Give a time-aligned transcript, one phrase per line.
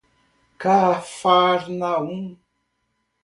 [0.61, 2.21] Cafarnaum